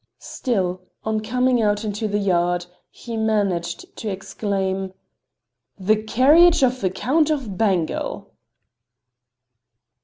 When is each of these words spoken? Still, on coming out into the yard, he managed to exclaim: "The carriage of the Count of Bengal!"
Still, 0.17 0.81
on 1.03 1.19
coming 1.19 1.61
out 1.61 1.85
into 1.85 2.07
the 2.07 2.17
yard, 2.17 2.65
he 2.89 3.15
managed 3.15 3.95
to 3.97 4.09
exclaim: 4.09 4.93
"The 5.79 5.95
carriage 6.01 6.63
of 6.63 6.81
the 6.81 6.89
Count 6.89 7.29
of 7.29 7.55
Bengal!" 7.55 8.33